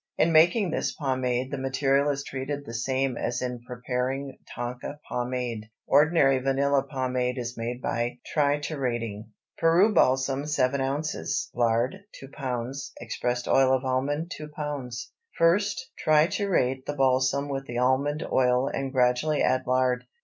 In 0.17 0.31
making 0.31 0.71
this 0.71 0.91
pomade 0.93 1.51
the 1.51 1.59
material 1.59 2.09
is 2.09 2.23
treated 2.23 2.65
the 2.65 2.73
same 2.73 3.17
as 3.17 3.39
in 3.39 3.61
preparing 3.61 4.35
tonka 4.51 4.95
pomade. 5.07 5.69
Ordinary 5.85 6.39
vanilla 6.39 6.81
pomade 6.81 7.37
is 7.37 7.55
made 7.55 7.83
by 7.83 8.17
triturating: 8.35 9.25
Peru 9.59 9.93
balsam 9.93 10.47
7 10.47 10.81
oz. 10.81 11.51
Lard 11.53 11.99
2 12.15 12.29
lb. 12.29 12.75
Expressed 12.99 13.47
oil 13.47 13.71
of 13.73 13.85
almond 13.85 14.31
2 14.35 14.47
lb. 14.57 14.91
First 15.37 15.91
triturate 16.03 16.85
the 16.87 16.93
balsam 16.93 17.47
with 17.47 17.67
the 17.67 17.77
almond 17.77 18.25
oil 18.31 18.65
and 18.67 18.91
gradually 18.91 19.43
add 19.43 19.65
the 19.65 19.69
lard. 19.69 20.05